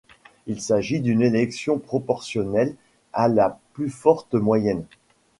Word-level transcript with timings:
Il 0.47 0.59
s'agit 0.61 0.99
d'une 0.99 1.21
élection 1.21 1.77
proportionnelle 1.77 2.75
à 3.13 3.27
la 3.27 3.59
plus 3.75 3.91
forte 3.91 4.33
moyenne. 4.33 4.83